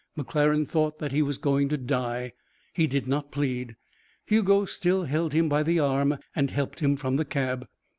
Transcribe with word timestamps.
McClaren 0.17 0.65
thought 0.67 0.97
that 0.97 1.11
he 1.11 1.21
was 1.21 1.37
going 1.37 1.69
to 1.69 1.77
die. 1.77 2.33
He 2.73 2.87
did 2.87 3.07
not 3.07 3.31
plead. 3.31 3.75
Hugo 4.25 4.65
still 4.65 5.03
held 5.03 5.31
him 5.31 5.47
by 5.47 5.61
the 5.61 5.77
arm 5.77 6.17
and 6.35 6.49
helped 6.49 6.79
him 6.79 6.97
from 6.97 7.17
the 7.17 7.25
cab. 7.25 7.67